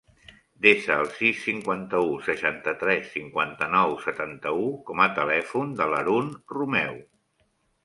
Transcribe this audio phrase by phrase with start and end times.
[0.65, 7.01] Desa el sis, cinquanta-u, seixanta-tres, cinquanta-nou, setanta-u com a telèfon de l'Haroun Romeo.